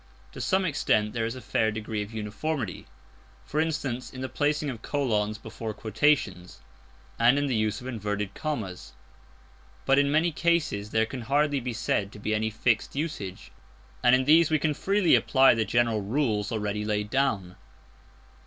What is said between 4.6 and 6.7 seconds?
of colons before quotations,